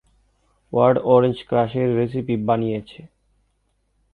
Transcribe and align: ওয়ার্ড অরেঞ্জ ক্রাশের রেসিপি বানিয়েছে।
ওয়ার্ড 0.73 0.97
অরেঞ্জ 1.05 1.37
ক্রাশের 1.47 1.87
রেসিপি 1.97 2.35
বানিয়েছে। 2.47 3.01